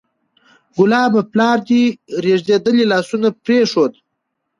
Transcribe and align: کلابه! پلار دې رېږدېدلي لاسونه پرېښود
کلابه! 0.75 1.21
پلار 1.31 1.57
دې 1.67 1.83
رېږدېدلي 2.23 2.83
لاسونه 2.91 3.27
پرېښود 3.43 3.93